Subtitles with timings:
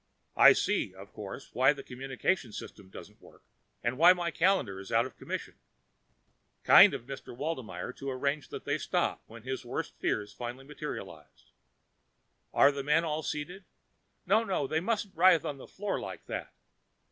[0.35, 3.43] I see, of course, why the communications system doesn't work,
[3.83, 5.59] why my calendar is out of commission.
[6.63, 7.37] Kind of Mr.
[7.37, 11.51] Waldmeyer to arrange for them to stop when his worst fears finally materialized.
[12.51, 13.63] Are the men all seated?
[14.25, 16.51] No, no, they mustn't writhe about the floor like that.